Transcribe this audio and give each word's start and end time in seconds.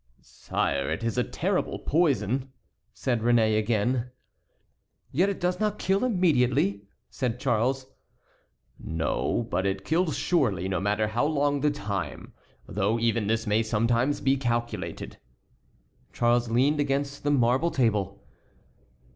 "Sire, 0.23 0.89
it 0.89 1.03
is 1.03 1.19
a 1.19 1.23
terrible 1.23 1.77
poison," 1.77 2.51
said 2.91 3.19
Réné, 3.21 3.59
again. 3.59 4.09
"Yet 5.11 5.29
it 5.29 5.39
does 5.39 5.59
not 5.59 5.77
kill 5.77 6.03
immediately," 6.03 6.87
said 7.11 7.39
Charles. 7.39 7.85
"No, 8.79 9.43
but 9.51 9.67
it 9.67 9.85
kills 9.85 10.17
surely, 10.17 10.67
no 10.67 10.79
matter 10.79 11.09
how 11.09 11.25
long 11.27 11.61
the 11.61 11.69
time, 11.69 12.33
though 12.65 12.97
even 12.97 13.27
this 13.27 13.45
may 13.45 13.61
sometimes 13.61 14.21
be 14.21 14.37
calculated." 14.37 15.17
Charles 16.11 16.49
leaned 16.49 16.79
against 16.79 17.23
the 17.23 17.29
marble 17.29 17.69
table. 17.69 18.23